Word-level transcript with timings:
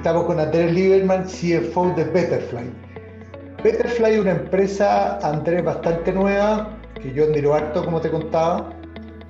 estamos 0.00 0.24
con 0.24 0.40
Andrés 0.40 0.72
Lieberman, 0.72 1.24
CFO 1.24 1.92
de 1.94 2.04
Betterfly. 2.04 2.70
Betterfly 3.62 4.14
es 4.14 4.20
una 4.20 4.30
empresa, 4.30 5.18
Andrés, 5.18 5.62
bastante 5.62 6.10
nueva, 6.10 6.70
que 6.94 7.12
yo 7.12 7.24
admiro 7.24 7.54
harto, 7.54 7.84
como 7.84 8.00
te 8.00 8.10
contaba, 8.10 8.70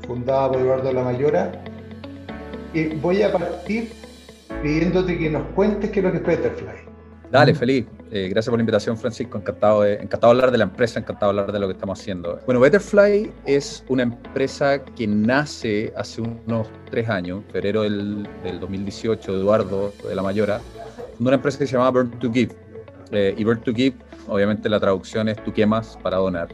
fundada 0.06 0.52
por 0.52 0.60
Eduardo 0.60 0.92
La 0.92 1.02
Mayora. 1.02 1.50
Y 2.72 2.94
voy 2.98 3.20
a 3.22 3.32
partir 3.32 3.90
pidiéndote 4.62 5.18
que 5.18 5.28
nos 5.28 5.42
cuentes 5.56 5.90
qué 5.90 5.98
es 5.98 6.04
lo 6.04 6.12
que 6.12 6.18
es 6.18 6.24
Betterfly. 6.24 6.76
Dale, 7.32 7.52
feliz. 7.52 7.86
Eh, 8.12 8.28
gracias 8.28 8.50
por 8.50 8.58
la 8.58 8.62
invitación, 8.62 8.98
Francisco. 8.98 9.38
Encantado 9.38 9.82
de, 9.82 9.94
encantado 9.94 10.32
de 10.32 10.38
hablar 10.38 10.50
de 10.50 10.58
la 10.58 10.64
empresa, 10.64 10.98
encantado 10.98 11.32
de 11.32 11.40
hablar 11.40 11.52
de 11.52 11.60
lo 11.60 11.68
que 11.68 11.74
estamos 11.74 12.00
haciendo. 12.00 12.40
Bueno, 12.44 12.60
Betterfly 12.60 13.32
es 13.46 13.84
una 13.88 14.02
empresa 14.02 14.84
que 14.84 15.06
nace 15.06 15.92
hace 15.96 16.20
unos 16.20 16.68
tres 16.90 17.08
años, 17.08 17.44
febrero 17.52 17.82
del, 17.82 18.28
2018, 18.60 19.36
Eduardo 19.36 19.92
de 20.08 20.14
la 20.14 20.22
Mayora, 20.22 20.60
una 21.20 21.36
empresa 21.36 21.58
que 21.58 21.66
se 21.66 21.72
llamaba 21.74 21.90
Burn 21.90 22.10
to 22.18 22.32
Give. 22.32 22.52
Eh, 23.12 23.34
y 23.36 23.44
Burn 23.44 23.60
to 23.60 23.72
Give, 23.72 23.96
obviamente 24.26 24.68
la 24.68 24.80
traducción 24.80 25.28
es 25.28 25.42
tú 25.44 25.52
quemas 25.52 25.96
para 26.02 26.16
donar. 26.16 26.48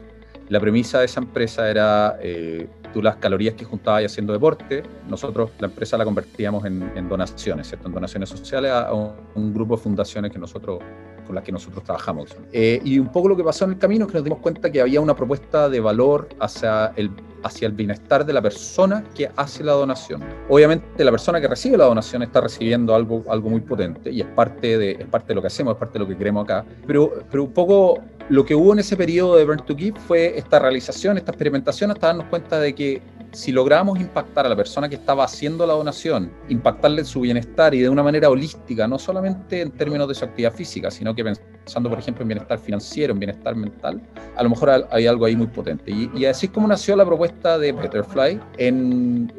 La 0.49 0.59
premisa 0.59 0.99
de 0.99 1.05
esa 1.05 1.19
empresa 1.19 1.69
era 1.69 2.17
eh, 2.21 2.67
tú 2.93 3.01
las 3.01 3.15
calorías 3.17 3.55
que 3.55 3.65
juntabas 3.65 4.05
haciendo 4.05 4.31
deporte, 4.31 4.83
nosotros 5.09 5.51
la 5.59 5.67
empresa 5.67 5.97
la 5.97 6.05
convertíamos 6.05 6.65
en, 6.65 7.09
donaciones, 7.09 7.67
¿cierto? 7.67 7.87
en 7.87 7.95
donaciones 7.95 8.29
sociales 8.29 8.71
a, 8.71 8.93
un 8.93 9.53
grupo 9.53 9.75
de 9.75 9.81
fundaciones 9.81 10.31
que 10.31 10.39
nosotros 10.39 10.79
con 11.27 11.35
las 11.35 11.43
que 11.43 11.51
nosotros 11.51 11.83
trabajamos. 11.83 12.35
Eh, 12.51 12.81
y 12.83 12.97
un 12.97 13.11
poco 13.11 13.29
lo 13.29 13.37
que 13.37 13.43
pasó 13.43 13.65
en 13.65 13.71
el 13.71 13.77
camino 13.77 14.05
es 14.05 14.11
que 14.11 14.17
nos 14.17 14.23
dimos 14.23 14.39
cuenta 14.39 14.71
que 14.71 14.81
había 14.81 15.01
una 15.01 15.15
propuesta 15.15 15.69
de 15.69 15.79
valor 15.79 16.29
hacia 16.39 16.93
el, 16.95 17.11
hacia 17.43 17.67
el 17.67 17.73
bienestar 17.73 18.25
de 18.25 18.33
la 18.33 18.41
persona 18.41 19.03
que 19.15 19.29
hace 19.35 19.63
la 19.63 19.73
donación. 19.73 20.23
Obviamente 20.49 21.03
la 21.03 21.11
persona 21.11 21.39
que 21.39 21.47
recibe 21.47 21.77
la 21.77 21.85
donación 21.85 22.23
está 22.23 22.41
recibiendo 22.41 22.95
algo, 22.95 23.23
algo 23.29 23.49
muy 23.49 23.61
potente 23.61 24.11
y 24.11 24.21
es 24.21 24.27
parte, 24.27 24.77
de, 24.77 24.91
es 24.91 25.05
parte 25.07 25.29
de 25.29 25.35
lo 25.35 25.41
que 25.41 25.47
hacemos, 25.47 25.73
es 25.73 25.79
parte 25.79 25.93
de 25.93 25.99
lo 25.99 26.07
que 26.07 26.17
queremos 26.17 26.45
acá, 26.45 26.65
pero, 26.85 27.13
pero 27.29 27.43
un 27.43 27.51
poco 27.51 28.01
lo 28.29 28.45
que 28.45 28.55
hubo 28.55 28.73
en 28.73 28.79
ese 28.79 28.97
periodo 28.97 29.37
de 29.37 29.45
Burn 29.45 29.65
to 29.65 29.75
Give 29.75 29.97
fue 29.99 30.37
esta 30.37 30.59
realización, 30.59 31.17
esta 31.17 31.31
experimentación 31.31 31.91
hasta 31.91 32.07
darnos 32.07 32.25
cuenta 32.25 32.59
de 32.59 32.75
que 32.75 33.01
si 33.37 33.51
logramos 33.51 33.99
impactar 33.99 34.47
a 34.47 34.49
la 34.49 34.55
persona 34.55 34.89
que 34.89 34.95
estaba 34.95 35.23
haciendo 35.23 35.67
la 35.67 35.73
donación, 35.73 36.31
impactarle 36.49 37.01
en 37.01 37.05
su 37.05 37.21
bienestar 37.21 37.75
y 37.75 37.81
de 37.81 37.87
una 37.87 38.01
manera 38.01 38.31
holística, 38.31 38.87
no 38.87 38.97
solamente 38.97 39.61
en 39.61 39.69
términos 39.69 40.07
de 40.07 40.15
su 40.15 40.25
actividad 40.25 40.51
física, 40.51 40.89
sino 40.89 41.13
que 41.13 41.23
pensando, 41.23 41.87
por 41.87 41.99
ejemplo, 41.99 42.23
en 42.23 42.29
bienestar 42.29 42.57
financiero, 42.57 43.13
en 43.13 43.19
bienestar 43.19 43.55
mental, 43.55 44.01
a 44.35 44.41
lo 44.41 44.49
mejor 44.49 44.87
hay 44.89 45.05
algo 45.05 45.25
ahí 45.25 45.35
muy 45.35 45.45
potente. 45.45 45.91
Y, 45.91 46.25
así 46.25 46.47
es 46.47 46.51
como 46.51 46.67
nació 46.67 46.95
la 46.95 47.05
propuesta 47.05 47.59
de 47.59 47.73
Betterfly 47.73 48.39
en 48.57 49.31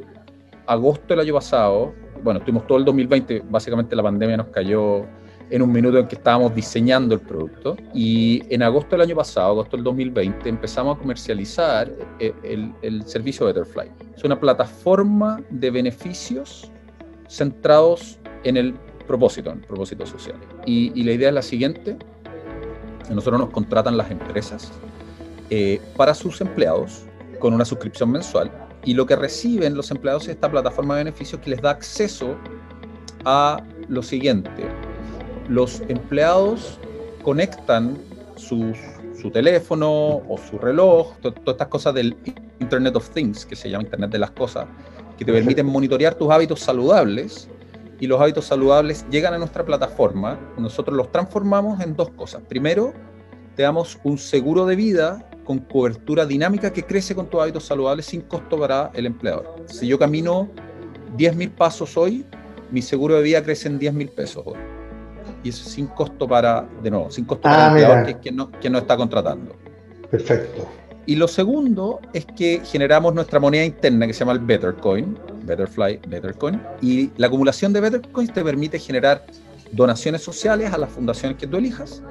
agosto 0.67 1.07
del 1.09 1.21
año 1.21 1.35
pasado. 1.35 1.93
Bueno, 2.23 2.39
estuvimos 2.39 2.69
todo 2.69 2.79
el 2.79 2.85
2020, 2.85 3.47
básicamente 3.51 3.97
la 3.97 4.05
pandemia 4.05 4.37
nos 4.37 4.47
cayó 4.47 5.07
en 5.51 5.63
un 5.63 5.73
minuto 5.73 5.99
en 5.99 6.07
que 6.07 6.17
estábamos 6.17 6.55
diseñando 6.55 7.15
el 7.15 7.21
producto. 7.21 7.77
Y 7.95 8.43
en 8.51 8.63
agosto 8.63 8.91
del 8.91 9.03
año 9.03 9.17
pasado, 9.17 9.51
agosto 9.53 9.77
del 9.77 9.85
2020, 9.85 10.49
empezamos 10.49 10.97
a 10.97 11.01
comercializar 11.01 11.91
eh, 12.19 12.33
el, 12.43 12.73
el, 12.83 13.07
servicio 13.07 13.47
Betterfly. 13.47 13.91
Es 14.17 14.25
una 14.25 14.39
plataforma 14.39 15.41
de 15.51 15.71
beneficios 15.71 16.71
centrados 17.29 18.19
en 18.45 18.57
el 18.57 18.75
propósito, 19.07 19.51
en 19.51 19.59
el 19.59 19.65
propósito 19.65 20.07
social. 20.07 20.37
Y, 20.67 21.03
la 21.03 21.13
idea 21.13 21.29
es 21.29 21.35
la 21.35 21.43
siguiente. 21.43 21.97
Nosotros 23.11 23.41
nos 23.41 23.51
contratan 23.51 23.97
las 23.97 24.11
empresas 24.11 24.71
eh, 25.51 25.81
para 25.97 26.15
sus 26.15 26.41
empleados 26.41 27.05
con 27.39 27.55
una 27.55 27.65
suscripción 27.65 28.11
mensual 28.11 28.51
y 28.85 28.95
lo 28.95 29.07
que 29.07 29.17
reciben 29.17 29.75
los 29.75 29.91
empleados 29.91 30.25
es 30.25 30.31
esta 30.31 30.51
plataforma 30.51 30.97
de 30.97 31.05
beneficios 31.05 31.41
que 31.41 31.51
les 31.51 31.63
da 31.63 31.71
acceso 31.71 32.37
a 33.25 33.63
lo 33.89 34.03
siguiente, 34.03 34.51
los 35.49 35.83
empleados 35.89 36.79
conectan 37.23 37.97
su 38.37 38.73
teléfono 39.33 40.23
o 40.29 40.39
su 40.39 40.59
reloj, 40.59 41.17
todas 41.21 41.37
estas 41.47 41.69
cosas 41.69 41.95
del 41.95 42.17
Internet 42.61 42.97
of 42.97 43.11
Things, 43.11 43.45
que 43.45 43.57
se 43.57 43.69
llama 43.69 43.85
Internet 43.85 44.11
de 44.11 44.19
las 44.19 44.31
Cosas, 44.31 44.67
que 45.17 45.25
te 45.25 45.33
permiten 45.33 45.67
monitorear 45.67 46.15
tus 46.15 46.31
hábitos 46.31 46.61
saludables 46.61 47.49
y 47.99 48.07
los 48.07 48.21
hábitos 48.21 48.45
saludables 48.45 49.05
llegan 49.11 49.35
a 49.35 49.39
nuestra 49.39 49.65
plataforma, 49.65 50.39
nosotros 50.57 50.97
los 50.97 51.11
transformamos 51.11 51.81
en 51.81 51.97
dos 51.97 52.11
cosas. 52.11 52.43
Primero, 52.49 52.95
te 53.57 53.65
damos 53.65 53.99
un 54.05 54.19
seguro 54.19 54.67
de 54.67 54.77
vida 54.77 55.29
con 55.45 55.59
cobertura 55.59 56.25
dinámica 56.25 56.73
que 56.73 56.85
crece 56.85 57.15
con 57.15 57.29
tus 57.29 57.41
hábitos 57.41 57.65
saludables 57.65 58.07
sin 58.07 58.21
costo 58.21 58.59
para 58.59 58.91
el 58.95 59.07
empleador. 59.07 59.57
Si 59.67 59.89
yo 59.89 59.99
camino 59.99 60.49
10.000 61.17 61.51
pasos 61.51 61.97
hoy, 61.97 62.25
mi 62.71 62.83
seguro 62.83 63.17
de 63.17 63.23
vida 63.23 63.43
crece 63.43 63.67
en 63.67 63.81
10.000 63.81 64.11
pesos 64.11 64.45
hoy 64.47 64.78
y 65.43 65.51
eso 65.51 65.69
sin 65.69 65.87
costo 65.87 66.27
para, 66.27 66.67
de 66.83 66.91
nuevo, 66.91 67.11
sin 67.11 67.25
costo 67.25 67.43
para 67.43 67.57
el 67.57 67.63
ah, 67.63 67.69
empleador, 67.69 68.21
que 68.21 68.33
no, 68.33 68.51
quien 68.51 68.73
no 68.73 68.79
está 68.79 68.97
contratando. 68.97 69.55
Perfecto. 70.11 70.67
Y 71.07 71.17
lo 71.17 71.27
segundo 71.27 72.01
es 72.13 72.27
que 72.27 72.61
generamos 72.65 73.15
nuestra 73.15 73.41
moneda 73.41 73.65
interna 73.65 74.07
que 74.07 74.13
se 74.13 74.21
llama 74.21 74.33
el 74.33 74.41
Bettercoin, 74.41 75.19
Betterfly 75.45 76.01
Bettercoin, 76.07 76.61
y 76.83 77.11
la 77.17 77.29
acumulación 77.29 77.73
de 77.73 77.81
Bettercoins 77.81 78.33
te 78.33 78.45
permite 78.45 78.79
generar 78.79 79.25
donaciones 79.73 80.23
sociales 80.23 80.73
a 80.73 80.79
las 80.79 80.91
fundaciones 80.91 81.39
que 81.39 81.47
tú 81.47 81.57
elijas 81.57 82.03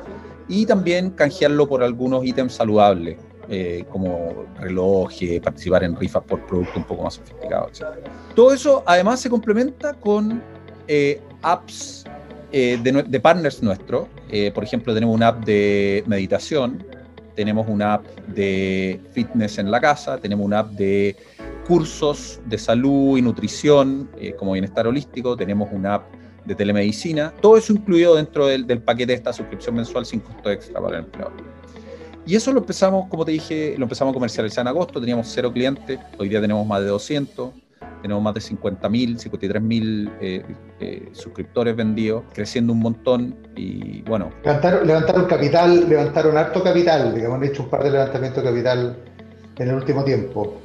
y 0.47 0.65
también 0.65 1.11
canjearlo 1.11 1.67
por 1.67 1.83
algunos 1.83 2.25
ítems 2.25 2.53
saludables, 2.53 3.17
eh, 3.49 3.85
como 3.91 4.45
relojes, 4.59 5.39
participar 5.41 5.83
en 5.83 5.95
rifas 5.95 6.23
por 6.23 6.45
productos 6.47 6.77
un 6.77 6.83
poco 6.85 7.03
más 7.03 7.13
sofisticados, 7.15 7.79
etc. 7.79 8.07
Todo 8.35 8.51
eso 8.53 8.83
además 8.85 9.19
se 9.19 9.29
complementa 9.29 9.93
con 9.93 10.41
eh, 10.87 11.21
apps 11.43 12.05
eh, 12.51 12.79
de, 12.81 13.19
partners 13.19 13.61
nuestros. 13.61 14.07
Eh, 14.29 14.51
por 14.53 14.63
ejemplo, 14.63 14.93
tenemos 14.93 15.15
una 15.15 15.29
app 15.29 15.45
de 15.45 16.03
meditación, 16.07 16.85
tenemos 17.35 17.67
una 17.67 17.95
app 17.95 18.05
de 18.27 18.99
fitness 19.11 19.57
en 19.57 19.69
la 19.69 19.81
casa, 19.81 20.17
tenemos 20.17 20.45
una 20.45 20.59
app 20.59 20.71
de 20.71 21.15
cursos 21.67 22.39
de 22.45 22.57
salud 22.57 23.17
y 23.17 23.21
nutrición 23.21 24.09
eh, 24.17 24.33
como 24.33 24.53
bienestar 24.53 24.87
holístico, 24.87 25.35
tenemos 25.35 25.69
una 25.73 25.95
app 25.95 26.13
de 26.45 26.55
telemedicina, 26.55 27.33
todo 27.41 27.57
eso 27.57 27.73
incluido 27.73 28.15
dentro 28.15 28.47
del, 28.47 28.65
del, 28.65 28.81
paquete 28.81 29.11
de 29.11 29.17
esta 29.17 29.33
suscripción 29.33 29.75
mensual 29.75 30.05
sin 30.05 30.21
costo 30.21 30.49
extra 30.49 30.81
para 30.81 30.99
el 30.99 31.03
empleador. 31.03 31.33
Y 32.25 32.35
eso 32.35 32.53
lo 32.53 32.59
empezamos, 32.59 33.07
como 33.09 33.25
te 33.25 33.33
dije, 33.33 33.75
lo 33.77 33.83
empezamos 33.83 34.11
a 34.11 34.13
comercializar 34.13 34.61
en 34.63 34.69
agosto, 34.69 34.99
teníamos 34.99 35.27
cero 35.29 35.51
clientes, 35.51 35.99
hoy 36.17 36.29
día 36.29 36.39
tenemos 36.39 36.65
más 36.65 36.81
de 36.81 36.87
200, 36.87 37.51
tenemos 38.07 38.23
más 38.23 38.33
de 38.33 38.39
50.000, 38.39 39.19
53.000 39.19 40.11
eh, 40.21 40.45
eh, 40.79 41.09
suscriptores 41.11 41.75
vendidos, 41.75 42.23
creciendo 42.33 42.71
un 42.71 42.79
montón 42.79 43.35
y 43.55 44.01
bueno. 44.03 44.31
Levantaron, 44.45 44.87
levantaron 44.87 45.25
capital, 45.25 45.89
levantaron 45.89 46.37
harto 46.37 46.63
capital, 46.63 47.13
digamos, 47.13 47.37
han 47.37 47.43
hecho 47.43 47.63
un 47.63 47.69
par 47.69 47.83
de 47.83 47.91
levantamientos 47.91 48.41
de 48.41 48.49
capital 48.49 48.97
en 49.57 49.67
el 49.67 49.75
último 49.75 50.05
tiempo. 50.05 50.57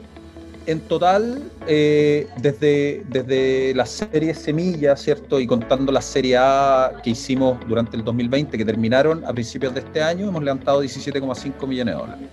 En 0.67 0.79
total, 0.83 1.43
eh, 1.67 2.29
desde, 2.37 3.03
desde 3.09 3.75
la 3.75 3.87
serie 3.87 4.33
Semilla, 4.35 4.95
¿cierto? 4.95 5.41
Y 5.41 5.47
contando 5.49 5.91
la 5.91 6.01
serie 6.01 6.37
A 6.39 6.93
que 7.03 7.11
hicimos 7.11 7.59
durante 7.67 7.97
el 7.97 8.05
2020, 8.05 8.57
que 8.57 8.65
terminaron 8.65 9.25
a 9.25 9.33
principios 9.33 9.75
de 9.75 9.81
este 9.81 10.01
año, 10.01 10.29
hemos 10.29 10.45
levantado 10.45 10.85
17,5 10.85 11.67
millones 11.67 11.95
de 11.97 12.01
dólares. 12.01 12.29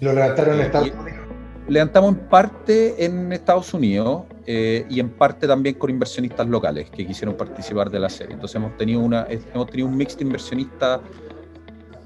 ¿Y 0.00 0.04
lo 0.06 0.14
levantaron 0.14 0.54
en 0.54 0.60
Estados 0.62 0.90
Unidos? 0.98 1.19
Levantamos 1.68 2.14
en 2.14 2.20
parte 2.28 3.04
en 3.04 3.32
Estados 3.32 3.72
Unidos 3.74 4.22
eh, 4.46 4.84
y 4.88 5.00
en 5.00 5.10
parte 5.10 5.46
también 5.46 5.76
con 5.76 5.90
inversionistas 5.90 6.46
locales 6.48 6.90
que 6.90 7.06
quisieron 7.06 7.36
participar 7.36 7.90
de 7.90 8.00
la 8.00 8.08
serie. 8.08 8.34
Entonces 8.34 8.56
hemos 8.56 8.76
tenido, 8.76 9.00
una, 9.00 9.26
hemos 9.28 9.68
tenido 9.68 9.88
un 9.88 9.96
mix 9.96 10.16
de 10.16 10.24
inversionistas 10.24 11.00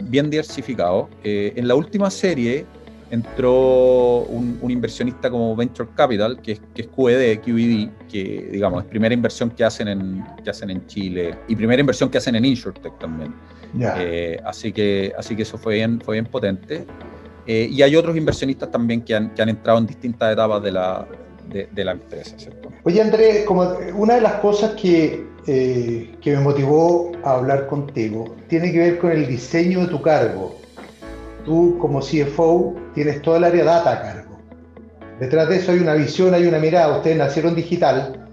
bien 0.04 0.30
diversificado. 0.30 1.08
Eh, 1.22 1.52
en 1.56 1.68
la 1.68 1.74
última 1.74 2.10
serie 2.10 2.66
entró 3.10 4.20
un, 4.22 4.58
inversionista 4.68 5.30
como 5.30 5.54
Venture 5.54 5.88
Capital, 5.94 6.40
que 6.42 6.52
es, 6.52 6.60
que 6.74 6.82
es 6.82 6.88
QED, 6.88 7.40
QED, 7.40 7.88
que 8.10 8.48
digamos 8.52 8.82
es 8.82 8.90
primera 8.90 9.14
inversión 9.14 9.50
que 9.50 9.64
hacen 9.64 9.88
en, 9.88 10.24
que 10.42 10.50
hacen 10.50 10.70
en 10.70 10.86
Chile 10.86 11.36
y 11.48 11.54
primera 11.54 11.80
inversión 11.80 12.10
que 12.10 12.18
hacen 12.18 12.34
en 12.34 12.44
InsurTech 12.44 12.98
también. 12.98 13.32
Eh, 13.80 14.38
así, 14.44 14.72
que, 14.72 15.12
así 15.18 15.34
que 15.34 15.42
eso 15.42 15.58
fue 15.58 15.74
bien, 15.74 16.00
fue 16.00 16.16
bien 16.16 16.26
potente. 16.26 16.86
Eh, 17.46 17.68
y 17.70 17.82
hay 17.82 17.94
otros 17.96 18.16
inversionistas 18.16 18.70
también 18.70 19.02
que 19.02 19.14
han, 19.14 19.34
que 19.34 19.42
han 19.42 19.48
entrado 19.48 19.78
en 19.78 19.86
distintas 19.86 20.32
etapas 20.32 20.62
de 20.62 20.72
la, 20.72 21.06
de, 21.48 21.84
la 21.84 21.92
empresa. 21.92 22.38
¿cierto? 22.38 22.70
Oye, 22.84 23.00
Andrés, 23.00 23.44
como 23.44 23.70
una 23.94 24.14
de 24.14 24.20
las 24.20 24.34
cosas 24.34 24.72
que, 24.72 25.26
eh, 25.46 26.14
que 26.20 26.36
me 26.36 26.40
motivó 26.40 27.12
a 27.22 27.34
hablar 27.36 27.66
contigo 27.66 28.34
tiene 28.48 28.72
que 28.72 28.78
ver 28.78 28.98
con 28.98 29.12
el 29.12 29.26
diseño 29.26 29.80
de 29.80 29.88
tu 29.88 30.00
cargo. 30.00 30.58
Tú, 31.44 31.76
como 31.78 32.00
CFO, 32.00 32.74
tienes 32.94 33.20
toda 33.20 33.36
el 33.36 33.44
área 33.44 33.64
data 33.64 33.92
a 33.92 34.02
cargo. 34.02 34.38
Detrás 35.20 35.48
de 35.48 35.56
eso 35.56 35.72
hay 35.72 35.78
una 35.78 35.94
visión, 35.94 36.32
hay 36.32 36.46
una 36.46 36.58
mirada. 36.58 36.96
Ustedes 36.96 37.18
nacieron 37.18 37.54
digital. 37.54 38.26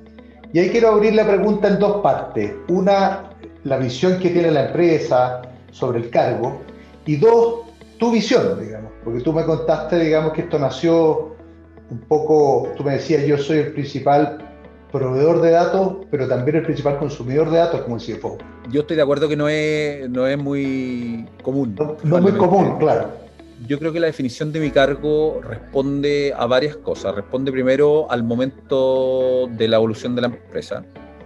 Y 0.53 0.59
ahí 0.59 0.69
quiero 0.69 0.89
abrir 0.89 1.13
la 1.13 1.27
pregunta 1.27 1.67
en 1.67 1.79
dos 1.79 2.01
partes. 2.01 2.53
Una, 2.69 3.31
la 3.63 3.77
visión 3.77 4.17
que 4.19 4.29
tiene 4.29 4.51
la 4.51 4.67
empresa 4.67 5.41
sobre 5.71 5.99
el 5.99 6.09
cargo. 6.09 6.61
Y 7.05 7.17
dos, 7.17 7.70
tu 8.01 8.09
visión, 8.09 8.59
digamos, 8.59 8.91
porque 9.03 9.21
tú 9.21 9.31
me 9.31 9.45
contaste, 9.45 9.99
digamos, 9.99 10.33
que 10.33 10.41
esto 10.41 10.57
nació 10.57 11.35
un 11.91 11.99
poco, 12.07 12.67
tú 12.75 12.83
me 12.83 12.93
decías, 12.93 13.23
yo 13.27 13.37
soy 13.37 13.59
el 13.59 13.73
principal 13.73 14.39
proveedor 14.91 15.39
de 15.39 15.51
datos, 15.51 15.97
pero 16.09 16.27
también 16.27 16.57
el 16.57 16.63
principal 16.63 16.97
consumidor 16.97 17.51
de 17.51 17.59
datos 17.59 17.81
como 17.81 17.97
el 17.97 18.01
CFO. 18.01 18.39
Yo 18.71 18.81
estoy 18.81 18.95
de 18.95 19.03
acuerdo 19.03 19.29
que 19.29 19.35
no 19.35 19.47
es, 19.47 20.09
no 20.09 20.25
es 20.25 20.35
muy 20.35 21.27
común. 21.43 21.75
No, 21.77 22.17
es 22.17 22.23
muy 22.23 22.31
común, 22.31 22.79
claro. 22.79 23.11
Yo 23.67 23.77
creo 23.77 23.93
que 23.93 23.99
la 23.99 24.07
definición 24.07 24.51
de 24.51 24.61
mi 24.61 24.71
cargo 24.71 25.39
responde 25.47 26.33
a 26.35 26.47
varias 26.47 26.77
cosas. 26.77 27.13
Responde 27.13 27.51
primero 27.51 28.09
al 28.09 28.23
momento 28.23 29.47
de 29.51 29.67
la 29.67 29.75
evolución 29.75 30.15
de 30.15 30.21
la 30.21 30.27
empresa, 30.27 30.83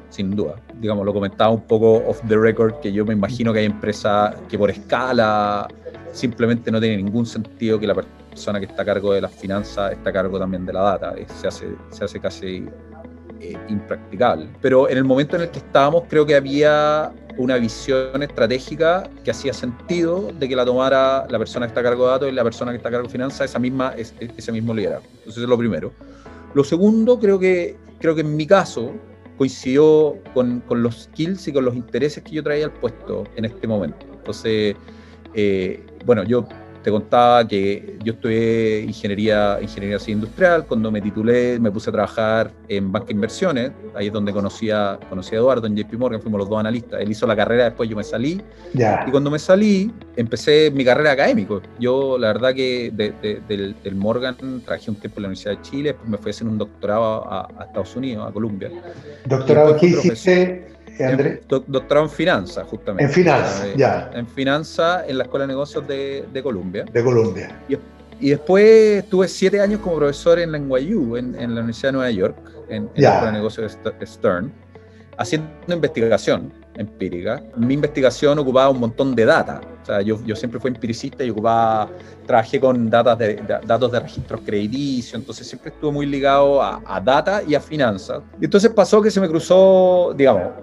sin 0.09 0.35
duda. 0.35 0.55
Digamos, 0.79 1.05
lo 1.05 1.13
comentaba 1.13 1.51
un 1.51 1.61
poco 1.61 1.95
off 2.07 2.21
the 2.27 2.37
record, 2.37 2.79
que 2.81 2.91
yo 2.91 3.05
me 3.05 3.13
imagino 3.13 3.53
que 3.53 3.59
hay 3.59 3.65
empresas 3.65 4.35
que 4.49 4.57
por 4.57 4.69
escala 4.69 5.67
simplemente 6.11 6.71
no 6.71 6.79
tiene 6.79 6.97
ningún 6.97 7.25
sentido 7.25 7.79
que 7.79 7.87
la 7.87 7.95
persona 7.95 8.59
que 8.59 8.65
está 8.65 8.83
a 8.83 8.85
cargo 8.85 9.13
de 9.13 9.21
las 9.21 9.31
finanzas 9.31 9.91
esté 9.91 10.09
a 10.09 10.13
cargo 10.13 10.39
también 10.39 10.65
de 10.65 10.73
la 10.73 10.81
data. 10.81 11.15
Se 11.39 11.47
hace, 11.47 11.67
se 11.89 12.05
hace 12.05 12.19
casi 12.19 12.65
eh, 13.41 13.57
impracticable. 13.69 14.47
Pero 14.61 14.89
en 14.89 14.97
el 14.97 15.03
momento 15.03 15.35
en 15.35 15.43
el 15.43 15.49
que 15.49 15.59
estábamos, 15.59 16.03
creo 16.07 16.25
que 16.25 16.35
había 16.35 17.11
una 17.37 17.57
visión 17.57 18.23
estratégica 18.23 19.09
que 19.23 19.31
hacía 19.31 19.53
sentido 19.53 20.31
de 20.39 20.47
que 20.47 20.55
la 20.55 20.65
tomara 20.65 21.27
la 21.29 21.37
persona 21.37 21.65
que 21.65 21.71
está 21.71 21.81
a 21.81 21.83
cargo 21.83 22.05
de 22.05 22.11
datos 22.11 22.29
y 22.29 22.31
la 22.31 22.43
persona 22.43 22.71
que 22.71 22.77
está 22.77 22.89
a 22.89 22.91
cargo 22.93 23.07
de 23.07 23.11
finanzas, 23.11 23.49
esa 23.49 23.59
misma, 23.59 23.93
ese 23.97 24.51
mismo 24.51 24.73
liderazgo. 24.73 25.07
Entonces, 25.17 25.43
es 25.43 25.49
lo 25.49 25.57
primero. 25.57 25.91
Lo 26.53 26.63
segundo, 26.63 27.19
creo 27.19 27.37
que, 27.37 27.75
creo 27.99 28.15
que 28.15 28.21
en 28.21 28.35
mi 28.35 28.47
caso 28.47 28.93
coincidió 29.37 30.17
con, 30.33 30.61
con 30.61 30.81
los 30.81 31.03
skills 31.03 31.47
y 31.47 31.53
con 31.53 31.65
los 31.65 31.75
intereses 31.75 32.23
que 32.23 32.31
yo 32.31 32.43
traía 32.43 32.65
al 32.65 32.73
puesto 32.73 33.25
en 33.35 33.45
este 33.45 33.67
momento. 33.67 34.05
Entonces, 34.13 34.75
eh, 35.33 35.85
bueno, 36.05 36.23
yo 36.23 36.47
te 36.85 36.91
contaba 36.91 37.47
que 37.47 37.97
yo 38.03 38.13
estudié 38.13 38.81
ingeniería, 38.81 39.57
ingeniería 39.59 39.97
industrial, 40.05 40.67
cuando 40.67 40.91
me 40.91 41.01
titulé 41.01 41.59
me 41.59 41.71
puse 41.71 41.89
a 41.89 41.93
trabajar 41.93 42.51
en 42.67 42.91
banca 42.91 43.07
de 43.07 43.13
inversiones, 43.13 43.71
ahí 43.95 44.05
es 44.05 44.13
donde 44.13 44.31
conocí 44.31 44.69
a, 44.69 44.99
conocí 45.09 45.33
a 45.33 45.39
Eduardo 45.39 45.65
en 45.65 45.75
JP 45.75 45.93
Morgan, 45.95 46.21
fuimos 46.21 46.41
los 46.41 46.47
dos 46.47 46.59
analistas, 46.59 47.01
él 47.01 47.09
hizo 47.09 47.25
la 47.25 47.35
carrera, 47.35 47.63
después 47.63 47.89
yo 47.89 47.95
me 47.95 48.03
salí, 48.03 48.39
y 48.75 49.09
cuando 49.09 49.31
me 49.31 49.39
salí 49.39 49.91
empecé 50.15 50.69
mi 50.69 50.85
carrera 50.85 51.13
académica, 51.13 51.55
yo 51.79 52.19
la 52.19 52.27
verdad 52.27 52.53
que 52.53 52.91
del, 52.93 53.95
Morgan 53.95 54.35
trabajé 54.63 54.91
un 54.91 54.97
tiempo 54.97 55.17
en 55.17 55.23
la 55.23 55.27
Universidad 55.29 55.57
de 55.57 55.61
Chile, 55.63 55.89
después 55.89 56.07
me 56.07 56.17
fui 56.19 56.29
a 56.29 56.33
hacer 56.35 56.45
un 56.45 56.59
doctorado 56.59 57.25
a, 57.27 57.65
Estados 57.65 57.95
Unidos, 57.95 58.29
a 58.29 58.31
Colombia. 58.31 58.69
¿Doctorado 59.25 59.75
qué 59.75 59.87
hiciste? 59.87 60.74
Andrés? 61.03 61.39
doctorado 61.47 62.05
en 62.05 62.11
finanzas, 62.11 62.65
justamente. 62.67 63.03
En 63.03 63.09
finanzas, 63.09 63.67
ya. 63.75 64.09
En 64.13 64.27
finanzas 64.27 65.03
en 65.07 65.17
la 65.17 65.23
Escuela 65.25 65.43
de 65.43 65.47
Negocios 65.53 65.87
de, 65.87 66.25
de 66.31 66.43
Colombia. 66.43 66.85
De 66.91 67.03
Colombia. 67.03 67.59
Y, 67.67 67.77
y, 68.19 68.29
después 68.29 69.07
tuve 69.09 69.27
siete 69.27 69.59
años 69.59 69.81
como 69.81 69.97
profesor 69.97 70.39
en 70.39 70.51
la 70.51 70.59
NYU, 70.59 71.17
en, 71.17 71.35
en 71.35 71.55
la 71.55 71.61
Universidad 71.61 71.89
de 71.89 71.93
Nueva 71.93 72.11
York, 72.11 72.37
en, 72.69 72.89
en 72.95 73.03
la 73.03 73.09
Escuela 73.09 73.31
de 73.31 73.37
Negocios 73.37 73.77
de 73.99 74.05
Stern, 74.05 74.53
haciendo 75.17 75.49
investigación 75.67 76.51
empírica. 76.77 77.41
Mi 77.55 77.73
investigación 77.73 78.37
ocupaba 78.39 78.69
un 78.69 78.79
montón 78.79 79.15
de 79.15 79.25
data. 79.25 79.61
O 79.81 79.85
sea, 79.85 80.01
yo, 80.01 80.19
yo 80.25 80.35
siempre 80.35 80.59
fui 80.59 80.71
empiricista 80.71 81.23
y 81.23 81.29
ocupaba, 81.29 81.89
trabajé 82.25 82.59
con 82.59 82.89
datos 82.89 83.17
de, 83.19 83.35
datos 83.65 83.91
de 83.91 83.99
registros 83.99 84.41
crediticios, 84.43 85.13
entonces 85.13 85.47
siempre 85.47 85.69
estuve 85.69 85.91
muy 85.91 86.05
ligado 86.07 86.61
a, 86.61 86.81
a, 86.85 86.99
data 86.99 87.43
y 87.47 87.53
a 87.53 87.61
finanzas. 87.61 88.23
Y 88.41 88.45
entonces 88.45 88.71
pasó 88.71 89.01
que 89.01 89.11
se 89.11 89.21
me 89.21 89.27
cruzó, 89.29 90.13
digamos, 90.17 90.53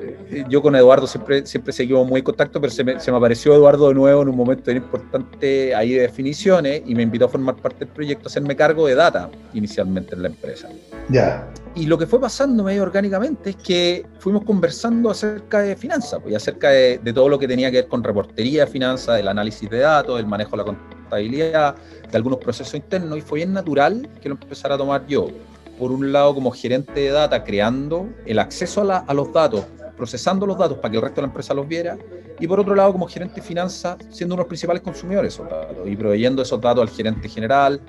yo 0.49 0.61
con 0.61 0.75
Eduardo 0.75 1.07
siempre, 1.07 1.47
siempre 1.47 1.73
seguimos 1.73 2.07
muy 2.07 2.19
en 2.19 2.25
contacto, 2.25 2.61
pero 2.61 2.73
se 2.73 2.83
me, 2.83 2.99
se 2.99 3.13
me 3.13 3.17
apareció 3.17 3.55
Eduardo 3.55 3.89
de 3.89 3.95
nuevo 3.95 4.23
en 4.23 4.29
un 4.29 4.37
momento 4.37 4.65
tan 4.65 4.77
importante 4.77 5.75
ahí 5.75 5.93
de 5.93 6.03
definiciones 6.03 6.83
y 6.85 6.95
me 6.95 7.05
invitó 7.05 7.27
a 7.27 7.29
formar 7.29 7.55
parte 7.57 7.85
del 7.85 7.95
proyecto, 7.95 8.25
a 8.25 8.29
hacerme 8.29 8.57
cargo 8.57 8.87
de 8.89 8.97
data 8.97 9.31
inicialmente 9.55 10.17
en 10.17 10.23
la 10.23 10.29
empresa. 10.29 10.69
Ya. 11.09 11.49
Y 11.75 11.87
lo 11.87 11.97
que 11.97 12.07
fue 12.07 12.21
pasando 12.21 12.63
medio 12.63 12.83
orgánicamente 12.83 13.51
es 13.51 13.57
que 13.57 14.05
fuimos 14.19 14.45
conversando 14.45 15.11
acerca 15.11 15.61
de 15.61 15.75
finanzas, 15.75 16.21
pues, 16.23 16.37
acerca 16.37 16.69
de, 16.69 16.99
de, 16.99 17.13
todo 17.15 17.31
lo 17.31 17.39
que 17.39 17.49
tenía 17.49 17.71
que 17.71 17.79
ver 17.79 17.89
con 17.89 18.05
reportería 18.05 18.67
de 18.67 18.71
finanzas, 18.71 19.17
del 19.17 19.29
análisis 19.29 19.71
de 19.71 19.79
datos, 19.79 20.21
el 20.21 20.27
manejo 20.27 20.51
de 20.51 20.57
la 20.59 20.65
contabilidad, 20.65 21.75
de 22.11 22.17
algunos 22.17 22.39
procesos 22.41 22.75
internos, 22.75 23.17
y 23.17 23.23
fue 23.23 23.39
bien 23.39 23.55
natural 23.55 24.07
que 24.21 24.29
lo 24.29 24.35
empezara 24.35 24.75
a 24.75 24.79
tomar 24.79 25.07
yo. 25.07 25.29
Por 25.79 25.93
un 25.93 26.13
lado, 26.13 26.35
como 26.35 26.51
gerente 26.51 27.01
de 27.01 27.09
data, 27.09 27.43
creando 27.43 28.07
el 28.27 28.39
acceso 28.39 28.83
a, 28.93 28.99
a 28.99 29.15
los 29.15 29.33
datos, 29.33 29.65
procesando 29.97 30.47
los 30.47 30.59
datos 30.59 30.77
para 30.77 30.91
que 30.91 30.99
el 30.99 31.03
resto 31.03 31.17
de 31.17 31.23
la 31.23 31.29
empresa 31.29 31.55
los 31.55 31.67
viera, 31.67 31.97
y 32.39 32.47
por 32.47 32.61
otro 32.61 32.75
lado, 32.75 32.93
como 32.93 33.07
gerente 33.07 33.37
de 33.37 33.43
finanzas, 33.43 33.97
siendo 34.11 34.35
uno 34.35 34.43
de 34.43 34.45
los 34.45 34.49
principales 34.49 34.83
consumidores 34.83 35.37
de 35.37 35.43
esos 35.43 35.51
datos 35.51 35.89
y 35.89 35.97
proveyendo 35.97 36.43
esos 36.43 36.61
datos 36.61 36.83
al 36.83 36.91
gerente 36.91 37.29
general, 37.29 37.81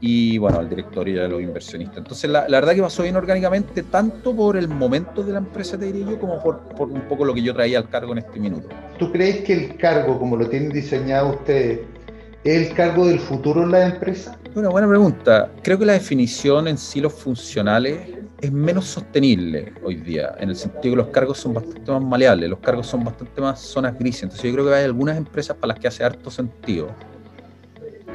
y 0.00 0.38
bueno, 0.38 0.58
al 0.58 0.68
directorio 0.68 1.16
y 1.16 1.18
a 1.18 1.28
los 1.28 1.42
inversionistas. 1.42 1.98
Entonces, 1.98 2.30
la, 2.30 2.48
la, 2.48 2.58
verdad 2.58 2.74
que 2.74 2.82
pasó 2.82 3.02
bien 3.02 3.16
orgánicamente, 3.16 3.82
tanto 3.82 4.34
por 4.34 4.56
el 4.56 4.66
momento 4.68 5.22
de 5.22 5.32
la 5.32 5.38
empresa, 5.38 5.78
te 5.78 5.86
diría 5.86 6.12
yo, 6.12 6.18
como 6.18 6.42
por, 6.42 6.60
por, 6.60 6.90
un 6.90 7.02
poco 7.02 7.24
lo 7.24 7.34
que 7.34 7.42
yo 7.42 7.52
traía 7.52 7.78
al 7.78 7.88
cargo 7.88 8.12
en 8.12 8.18
este 8.18 8.40
minuto. 8.40 8.68
¿Tú 8.98 9.12
crees 9.12 9.42
que 9.42 9.52
el 9.52 9.76
cargo, 9.76 10.18
como 10.18 10.36
lo 10.36 10.48
tienen 10.48 10.70
diseñado 10.70 11.30
ustedes, 11.30 11.80
es 12.44 12.68
el 12.68 12.74
cargo 12.74 13.06
del 13.06 13.20
futuro 13.20 13.62
en 13.62 13.72
la 13.72 13.88
empresa? 13.88 14.38
Bueno, 14.54 14.70
buena 14.70 14.88
pregunta. 14.88 15.50
Creo 15.62 15.78
que 15.78 15.84
la 15.84 15.92
definición 15.92 16.66
en 16.66 16.78
sí, 16.78 17.00
los 17.00 17.12
funcionales, 17.12 18.00
es 18.40 18.50
menos 18.50 18.86
sostenible 18.86 19.74
hoy 19.84 19.96
día, 19.96 20.34
en 20.38 20.48
el 20.48 20.56
sentido 20.56 20.94
que 20.94 20.96
los 20.96 21.08
cargos 21.08 21.36
son 21.36 21.52
bastante 21.52 21.92
más 21.92 22.02
maleables, 22.02 22.48
los 22.48 22.58
cargos 22.60 22.86
son 22.86 23.04
bastante 23.04 23.38
más 23.38 23.60
zonas 23.60 23.98
grises. 23.98 24.22
Entonces, 24.22 24.50
yo 24.50 24.52
creo 24.54 24.66
que 24.66 24.74
hay 24.74 24.84
algunas 24.84 25.18
empresas 25.18 25.56
para 25.56 25.74
las 25.74 25.78
que 25.78 25.88
hace 25.88 26.02
harto 26.02 26.30
sentido 26.30 26.88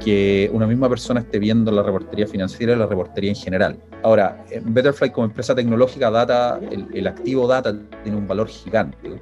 que 0.06 0.52
una 0.54 0.68
misma 0.68 0.88
persona 0.88 1.22
esté 1.22 1.40
viendo 1.40 1.72
la 1.72 1.82
reportería 1.82 2.28
financiera 2.28 2.74
y 2.74 2.76
la 2.76 2.86
reportería 2.86 3.32
en 3.32 3.36
general. 3.36 3.80
Ahora, 4.04 4.46
Betterfly 4.64 5.10
como 5.10 5.26
empresa 5.26 5.56
tecnológica, 5.56 6.12
data, 6.12 6.60
el, 6.94 7.08
activo 7.08 7.48
data 7.48 7.76
tiene 8.04 8.16
un 8.16 8.28
valor 8.28 8.48
gigante, 8.48 9.20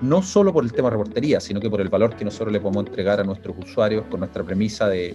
no 0.00 0.22
solo 0.22 0.50
por 0.50 0.64
el 0.64 0.72
tema 0.72 0.88
de 0.88 0.96
reportería, 0.96 1.40
sino 1.40 1.60
que 1.60 1.68
por 1.68 1.82
el 1.82 1.90
valor 1.90 2.16
que 2.16 2.24
nosotros 2.24 2.54
le 2.54 2.58
podemos 2.58 2.86
entregar 2.86 3.20
a 3.20 3.24
nuestros 3.24 3.54
usuarios 3.58 4.06
con 4.06 4.20
nuestra 4.20 4.42
premisa 4.42 4.88
de, 4.88 5.14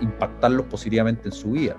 impactarlos 0.00 0.66
positivamente 0.66 1.22
en 1.26 1.32
su 1.32 1.50
vida. 1.50 1.76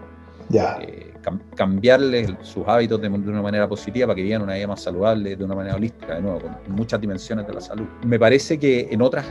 Ya. 0.49 0.77
Eh, 0.81 1.13
cambiarles 1.55 2.33
sus 2.41 2.67
hábitos 2.67 2.99
de, 3.01 3.07
una 3.07 3.41
manera 3.41 3.69
positiva 3.69 4.07
para 4.07 4.15
que 4.17 4.23
vivan 4.23 4.41
una 4.41 4.55
vida 4.55 4.67
más 4.67 4.81
saludable, 4.81 5.37
de 5.37 5.43
una 5.45 5.55
manera 5.55 5.77
holística, 5.77 6.15
de 6.15 6.21
nuevo, 6.21 6.41
con 6.41 6.75
muchas 6.75 6.99
dimensiones 6.99 7.47
de 7.47 7.53
la 7.53 7.61
salud. 7.61 7.85
Me 8.05 8.19
parece 8.19 8.59
que 8.59 8.89
en 8.91 9.01
otras 9.01 9.25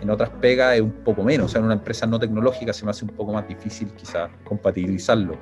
en 0.00 0.10
otras 0.10 0.30
pegas 0.40 0.76
es 0.76 0.80
un 0.80 0.92
poco 0.92 1.22
menos, 1.22 1.46
o 1.46 1.48
sea, 1.48 1.58
en 1.58 1.66
una 1.66 1.74
empresa 1.74 2.06
no 2.06 2.18
tecnológica 2.18 2.72
se 2.72 2.84
me 2.84 2.90
hace 2.90 3.04
un 3.04 3.10
poco 3.10 3.32
más 3.32 3.46
difícil 3.46 3.92
quizás 3.92 4.30
compatibilizarlo. 4.44 5.34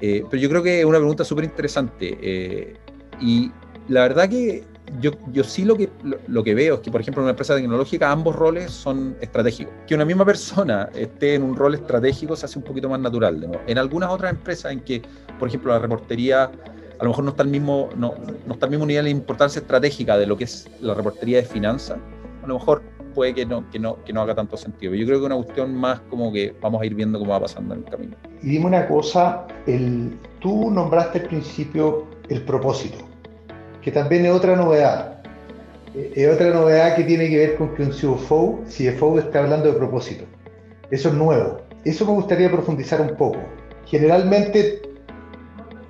Eh, 0.00 0.24
pero 0.28 0.42
yo 0.42 0.48
creo 0.48 0.62
que 0.62 0.80
es 0.80 0.84
una 0.84 0.98
pregunta 0.98 1.24
súper 1.24 1.44
interesante 1.44 2.18
eh, 2.20 2.74
y 3.20 3.50
la 3.88 4.02
verdad 4.02 4.28
que 4.28 4.64
yo, 5.00 5.12
yo 5.32 5.44
sí 5.44 5.64
lo 5.64 5.76
que, 5.76 5.88
lo, 6.26 6.44
que 6.44 6.54
veo 6.54 6.74
es 6.74 6.80
que, 6.80 6.90
por 6.90 7.00
ejemplo, 7.00 7.22
en 7.22 7.24
una 7.24 7.30
empresa 7.30 7.56
tecnológica 7.56 8.10
ambos 8.10 8.36
roles 8.36 8.70
son 8.70 9.16
estratégicos. 9.20 9.72
Que 9.86 9.94
una 9.94 10.04
misma 10.04 10.24
persona 10.24 10.90
esté 10.94 11.34
en 11.34 11.42
un 11.42 11.56
rol 11.56 11.74
estratégico 11.74 12.36
se 12.36 12.46
hace 12.46 12.58
un 12.58 12.64
poquito 12.64 12.88
más 12.88 13.00
natural. 13.00 13.40
¿no? 13.40 13.60
En 13.66 13.78
algunas 13.78 14.10
otras 14.10 14.32
empresas 14.32 14.72
en 14.72 14.80
que, 14.80 15.02
por 15.38 15.48
ejemplo, 15.48 15.72
la 15.72 15.78
reportería 15.78 16.50
a 16.98 17.04
lo 17.04 17.10
mejor 17.10 17.24
no 17.24 17.30
está 17.30 17.42
al 17.42 17.48
mismo, 17.48 17.88
no, 17.96 18.14
no 18.46 18.54
está 18.54 18.66
al 18.66 18.70
mismo 18.70 18.86
nivel 18.86 19.04
de 19.04 19.10
importancia 19.10 19.60
estratégica 19.60 20.16
de 20.16 20.26
lo 20.26 20.36
que 20.36 20.44
es 20.44 20.70
la 20.80 20.94
reportería 20.94 21.38
de 21.38 21.44
finanzas, 21.44 21.98
a 22.42 22.46
lo 22.46 22.54
mejor 22.54 22.82
puede 23.14 23.34
que 23.34 23.46
no, 23.46 23.68
que 23.70 23.78
no, 23.78 24.02
que 24.04 24.12
no 24.12 24.20
haga 24.20 24.34
tanto 24.34 24.56
sentido. 24.56 24.94
Yo 24.94 25.06
creo 25.06 25.18
que 25.18 25.24
es 25.24 25.32
una 25.32 25.42
cuestión 25.42 25.74
más 25.74 26.00
como 26.10 26.32
que 26.32 26.54
vamos 26.60 26.82
a 26.82 26.86
ir 26.86 26.94
viendo 26.94 27.18
cómo 27.18 27.32
va 27.32 27.40
pasando 27.40 27.74
en 27.74 27.80
el 27.80 27.90
camino. 27.90 28.16
Y 28.42 28.48
dime 28.48 28.66
una 28.66 28.86
cosa, 28.86 29.46
el, 29.66 30.18
tú 30.40 30.70
nombraste 30.70 31.20
al 31.20 31.28
principio 31.28 32.06
el 32.28 32.42
propósito, 32.42 32.98
que 33.80 33.90
también 33.90 34.26
es 34.26 34.32
otra 34.32 34.56
novedad. 34.56 35.22
Eh, 35.94 36.12
es 36.14 36.34
otra 36.34 36.50
novedad 36.50 36.96
que 36.96 37.04
tiene 37.04 37.28
que 37.28 37.38
ver 37.38 37.56
con 37.56 37.74
que 37.74 37.84
un 37.84 37.90
CFO, 37.90 38.62
CFO 38.66 39.18
está 39.18 39.40
hablando 39.40 39.72
de 39.72 39.78
propósito. 39.78 40.24
Eso 40.90 41.08
es 41.08 41.14
nuevo. 41.14 41.58
Eso 41.84 42.04
me 42.04 42.12
gustaría 42.12 42.50
profundizar 42.50 43.00
un 43.00 43.16
poco. 43.16 43.38
Generalmente, 43.86 44.82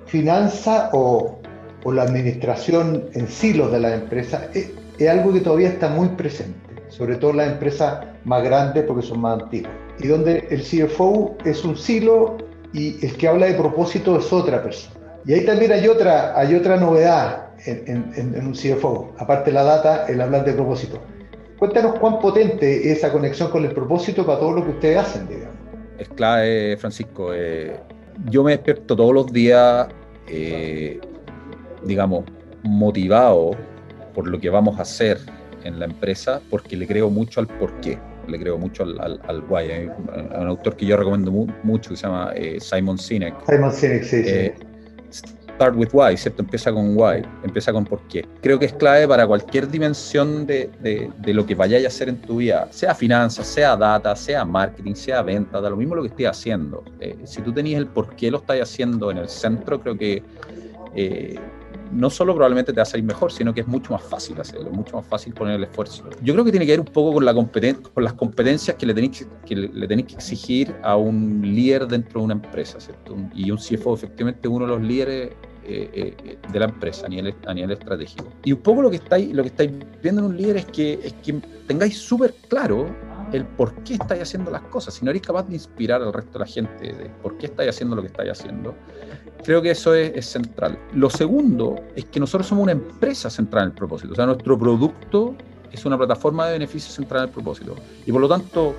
finanza 0.05 0.89
o, 0.93 1.39
o 1.83 1.91
la 1.91 2.03
administración 2.03 3.09
en 3.13 3.27
silos 3.27 3.71
de 3.71 3.79
la 3.79 3.95
empresa 3.95 4.49
es, 4.53 4.71
es 4.97 5.09
algo 5.09 5.33
que 5.33 5.39
todavía 5.41 5.69
está 5.69 5.89
muy 5.89 6.09
presente 6.09 6.64
sobre 6.95 7.17
todo 7.17 7.33
las 7.33 7.51
empresas 7.51 8.05
más 8.23 8.43
grandes 8.43 8.83
porque 8.85 9.05
son 9.05 9.19
más 9.19 9.41
antiguas. 9.41 9.73
Y 9.99 10.07
donde 10.07 10.47
el 10.49 10.61
CFO 10.61 11.37
es 11.43 11.63
un 11.65 11.75
silo 11.75 12.37
y 12.73 13.05
el 13.05 13.17
que 13.17 13.27
habla 13.27 13.47
de 13.47 13.55
propósito 13.55 14.17
es 14.17 14.31
otra 14.31 14.63
persona. 14.63 14.95
Y 15.25 15.33
ahí 15.33 15.45
también 15.45 15.71
hay 15.71 15.87
otra, 15.87 16.37
hay 16.39 16.55
otra 16.55 16.77
novedad 16.77 17.49
en, 17.65 18.11
en, 18.15 18.45
un 18.45 18.53
CFO, 18.53 19.13
aparte 19.17 19.49
de 19.49 19.55
la 19.55 19.63
data, 19.63 20.05
el 20.07 20.21
hablar 20.21 20.45
de 20.45 20.53
propósito. 20.53 20.99
Cuéntanos 21.57 21.97
cuán 21.99 22.19
potente 22.19 22.91
es 22.91 22.97
esa 22.97 23.11
conexión 23.11 23.49
con 23.49 23.65
el 23.65 23.71
propósito 23.71 24.25
para 24.25 24.39
todo 24.39 24.51
lo 24.51 24.63
que 24.63 24.71
ustedes 24.71 24.97
hacen, 24.97 25.27
digamos. 25.27 25.55
Es 25.97 26.09
clave, 26.09 26.77
Francisco. 26.77 27.33
Eh, 27.33 27.75
yo 28.29 28.43
me 28.43 28.51
despierto 28.51 28.95
todos 28.95 29.13
los 29.13 29.31
días, 29.31 29.87
eh, 30.27 30.99
digamos, 31.83 32.25
motivado 32.63 33.51
por 34.13 34.27
lo 34.27 34.39
que 34.39 34.49
vamos 34.49 34.77
a 34.79 34.83
hacer 34.83 35.17
en 35.65 35.79
la 35.79 35.85
empresa 35.85 36.41
porque 36.49 36.77
le 36.77 36.87
creo 36.87 37.09
mucho 37.09 37.39
al 37.39 37.47
porqué, 37.47 37.99
le 38.27 38.39
creo 38.39 38.57
mucho 38.57 38.83
al, 38.83 38.99
al, 38.99 39.19
al 39.27 39.43
why. 39.49 39.71
Hay 39.71 39.87
un 39.87 40.47
autor 40.47 40.75
que 40.75 40.85
yo 40.85 40.95
recomiendo 40.95 41.31
mucho 41.63 41.89
que 41.89 41.97
se 41.97 42.03
llama 42.03 42.31
eh, 42.35 42.59
Simon 42.59 42.97
Sinek. 42.97 43.35
Simon 43.47 43.71
Sinek, 43.71 44.03
sí, 44.03 44.21
eh, 44.25 44.55
start 45.55 45.75
with 45.75 45.89
why, 45.93 46.15
¿cierto? 46.17 46.41
Empieza 46.41 46.71
con 46.71 46.95
why, 46.97 47.23
empieza 47.43 47.71
con 47.71 47.85
por 47.85 48.01
qué. 48.07 48.25
Creo 48.41 48.59
que 48.59 48.65
es 48.65 48.73
clave 48.73 49.07
para 49.07 49.25
cualquier 49.25 49.67
dimensión 49.69 50.45
de, 50.45 50.69
de, 50.81 51.33
lo 51.33 51.45
que 51.45 51.55
vayáis 51.55 51.85
a 51.85 51.87
hacer 51.87 52.09
en 52.09 52.21
tu 52.21 52.37
vida, 52.37 52.67
sea 52.71 52.93
finanzas, 52.93 53.47
sea 53.47 53.75
data, 53.75 54.15
sea 54.15 54.45
marketing, 54.45 54.93
sea 54.93 55.21
venta, 55.21 55.61
da 55.61 55.69
lo 55.69 55.77
mismo 55.77 55.95
lo 55.95 56.01
que 56.01 56.09
estés 56.09 56.27
haciendo. 56.27 56.83
Eh, 56.99 57.17
si 57.23 57.41
tú 57.41 57.53
tenías 57.53 57.79
el 57.79 57.87
por 57.87 58.15
qué 58.15 58.29
lo 58.29 58.39
estás 58.39 58.59
haciendo 58.61 59.11
en 59.11 59.17
el 59.17 59.29
centro, 59.29 59.79
creo 59.79 59.97
que 59.97 60.23
eh, 60.95 61.39
no 61.91 62.09
solo 62.09 62.33
probablemente 62.33 62.71
te 62.71 62.77
va 62.77 62.83
a 62.83 62.85
salir 62.85 63.05
mejor, 63.05 63.31
sino 63.31 63.53
que 63.53 63.61
es 63.61 63.67
mucho 63.67 63.93
más 63.93 64.03
fácil 64.03 64.39
hacerlo, 64.39 64.69
mucho 64.71 64.97
más 64.97 65.05
fácil 65.05 65.33
poner 65.33 65.55
el 65.55 65.63
esfuerzo. 65.63 66.03
Yo 66.21 66.33
creo 66.33 66.45
que 66.45 66.51
tiene 66.51 66.65
que 66.65 66.73
ver 66.73 66.79
un 66.79 66.85
poco 66.85 67.13
con, 67.13 67.25
la 67.25 67.33
con 67.33 68.03
las 68.03 68.13
competencias 68.13 68.75
que 68.77 68.85
le, 68.85 68.93
tenéis 68.93 69.27
que, 69.45 69.55
le, 69.55 69.87
tenéis 69.87 70.07
que 70.07 70.15
exigir 70.15 70.75
a 70.83 70.95
un 70.95 71.41
líder 71.43 71.87
dentro 71.87 72.19
de 72.19 72.25
una 72.25 72.33
empresa, 72.33 72.79
¿cierto? 72.79 73.15
Y 73.33 73.51
un 73.51 73.57
CFO 73.57 73.95
efectivamente 73.95 74.47
uno 74.47 74.65
de 74.65 74.71
los 74.71 74.81
líderes 74.81 75.31
eh, 75.67 76.15
eh, 76.23 76.37
de 76.51 76.59
la 76.59 76.65
empresa 76.65 77.07
a 77.07 77.09
nivel, 77.09 77.33
a 77.47 77.53
nivel 77.53 77.71
estratégico. 77.71 78.27
Y 78.43 78.51
un 78.51 78.59
poco 78.59 78.83
lo 78.83 78.89
que 78.91 78.97
estáis, 78.97 79.33
lo 79.33 79.41
que 79.41 79.49
estáis 79.49 79.71
viendo 80.01 80.21
en 80.21 80.27
un 80.27 80.37
líder 80.37 80.57
es 80.57 80.65
que, 80.65 80.99
es 81.03 81.13
que 81.13 81.33
tengáis 81.67 81.97
súper 81.97 82.35
claro 82.47 82.87
el 83.35 83.45
por 83.45 83.73
qué 83.83 83.95
estáis 83.95 84.21
haciendo 84.21 84.51
las 84.51 84.61
cosas. 84.63 84.93
Si 84.93 85.05
no 85.05 85.11
eres 85.11 85.21
capaz 85.21 85.47
de 85.47 85.55
inspirar 85.55 86.01
al 86.01 86.13
resto 86.13 86.33
de 86.33 86.39
la 86.39 86.45
gente 86.45 86.93
de 86.93 87.09
por 87.21 87.37
qué 87.37 87.47
estáis 87.47 87.69
haciendo 87.69 87.95
lo 87.95 88.01
que 88.01 88.07
estáis 88.07 88.31
haciendo, 88.31 88.75
creo 89.43 89.61
que 89.61 89.71
eso 89.71 89.93
es, 89.93 90.25
central. 90.25 90.77
Lo 90.93 91.09
segundo 91.09 91.75
es 91.95 92.05
que 92.05 92.19
nosotros 92.19 92.47
somos 92.47 92.63
una 92.63 92.71
empresa 92.71 93.29
centrada 93.29 93.65
en 93.65 93.71
el 93.71 93.75
propósito. 93.77 94.13
O 94.13 94.15
sea, 94.15 94.25
nuestro 94.25 94.57
producto 94.57 95.35
es 95.71 95.85
una 95.85 95.97
plataforma 95.97 96.47
de 96.47 96.53
beneficios 96.53 96.93
centrada 96.93 97.25
en 97.25 97.29
el 97.29 97.33
propósito. 97.33 97.75
Y 98.05 98.11
por 98.11 98.21
lo 98.21 98.27
tanto, 98.27 98.75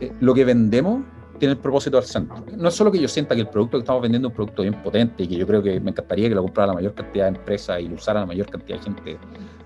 eh, 0.00 0.12
lo 0.20 0.34
que 0.34 0.44
vendemos 0.44 1.02
tiene 1.38 1.52
el 1.52 1.58
propósito 1.58 1.96
al 1.96 2.04
centro. 2.04 2.44
No 2.56 2.68
es 2.68 2.74
solo 2.74 2.92
que 2.92 2.98
yo 2.98 3.08
sienta 3.08 3.34
que 3.34 3.40
el 3.40 3.48
producto 3.48 3.78
que 3.78 3.82
estamos 3.82 4.02
vendiendo 4.02 4.28
es 4.28 4.32
un 4.32 4.36
producto 4.36 4.62
bien 4.62 4.74
potente 4.82 5.22
y 5.22 5.28
que 5.28 5.36
yo 5.36 5.46
creo 5.46 5.62
que 5.62 5.80
me 5.80 5.90
encantaría 5.90 6.28
que 6.28 6.34
lo 6.34 6.42
comprara 6.42 6.68
la 6.68 6.74
mayor 6.74 6.94
cantidad 6.94 7.24
de 7.30 7.38
empresas 7.38 7.80
y 7.80 7.88
lo 7.88 7.94
usara 7.94 8.20
la 8.20 8.26
mayor 8.26 8.46
cantidad 8.50 8.76
de 8.76 8.84
gente, 8.84 9.18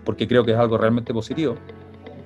porque 0.05 0.29
creo 0.29 0.45
que 0.45 0.53
es 0.53 0.59
algo 0.59 0.79
realmente 0.79 1.13
positivo 1.13 1.57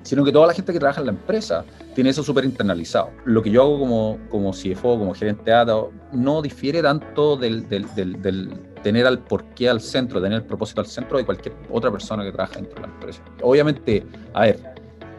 sino 0.02 0.24
que 0.24 0.32
toda 0.32 0.46
la 0.46 0.54
gente 0.54 0.72
que 0.72 0.78
trabaja 0.78 1.00
en 1.00 1.06
la 1.06 1.12
empresa 1.12 1.64
tiene 1.94 2.10
eso 2.10 2.22
súper 2.22 2.44
internalizado. 2.44 3.10
Lo 3.24 3.42
que 3.42 3.50
yo 3.50 3.62
hago 3.62 3.78
como, 3.78 4.18
como 4.30 4.52
CFO, 4.52 4.98
como 4.98 5.14
gerente 5.14 5.50
de 5.50 5.84
no 6.12 6.42
difiere 6.42 6.82
tanto 6.82 7.36
del, 7.36 7.68
del, 7.68 7.86
del, 7.94 8.50
tener 8.82 9.06
al 9.06 9.18
porqué 9.18 9.68
al 9.68 9.80
centro, 9.80 10.20
tener 10.20 10.38
el 10.38 10.44
propósito 10.44 10.80
al 10.80 10.86
centro 10.86 11.18
de 11.18 11.24
cualquier 11.24 11.54
otra 11.70 11.90
persona 11.90 12.24
que 12.24 12.32
trabaja 12.32 12.56
dentro 12.56 12.76
de 12.76 12.80
la 12.82 12.94
empresa. 12.94 13.22
Obviamente, 13.42 14.06
a 14.32 14.42
ver, 14.42 14.58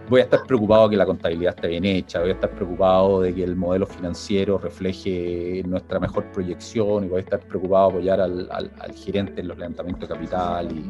voy 0.10 0.22
a 0.22 0.24
estar 0.24 0.46
preocupado 0.46 0.88
de 0.88 0.92
que 0.92 0.98
la 0.98 1.06
contabilidad 1.06 1.54
esté 1.56 1.68
bien 1.68 1.86
hecha, 1.86 2.20
voy 2.20 2.30
a 2.30 2.34
estar 2.34 2.50
preocupado 2.50 3.22
de 3.22 3.34
que 3.34 3.44
el 3.44 3.56
modelo 3.56 3.86
financiero 3.86 4.58
refleje 4.58 5.62
nuestra 5.68 6.00
mejor 6.00 6.26
proyección 6.32 7.06
y 7.06 7.08
voy 7.08 7.18
a 7.18 7.22
estar 7.22 7.40
preocupado 7.42 7.90
de 7.90 7.98
apoyar 7.98 8.22
al, 8.22 8.50
al, 8.52 8.94
gerente 8.96 9.42
en 9.42 9.48
los 9.48 9.58
levantamientos 9.58 10.10
de 10.10 10.16
capital 10.16 10.72
y 10.72 10.88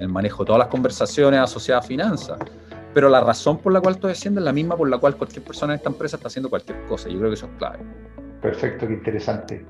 el 0.00 0.08
manejo 0.08 0.42
de 0.42 0.46
todas 0.48 0.58
las 0.58 0.68
conversaciones 0.68 1.40
asociadas 1.40 1.84
a 1.84 1.88
finanzas 1.88 2.38
pero 2.96 3.10
la 3.10 3.20
razón 3.20 3.58
por 3.58 3.74
la 3.74 3.82
cual 3.82 3.96
estoy 3.96 4.12
haciendo 4.12 4.40
es 4.40 4.44
la 4.46 4.54
misma 4.54 4.74
por 4.74 4.88
la 4.88 4.96
cual 4.96 5.16
cualquier 5.18 5.44
persona 5.44 5.74
en 5.74 5.76
esta 5.76 5.90
empresa 5.90 6.16
está 6.16 6.28
haciendo 6.28 6.48
cualquier 6.48 6.82
cosa. 6.86 7.10
Yo 7.10 7.18
creo 7.18 7.28
que 7.28 7.34
eso 7.34 7.44
es 7.44 7.52
clave. 7.58 7.78
Perfecto, 8.40 8.88
qué 8.88 8.94
interesante. 8.94 9.66